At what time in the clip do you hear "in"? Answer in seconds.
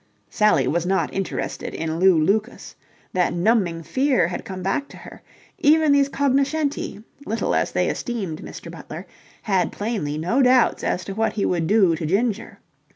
1.75-1.99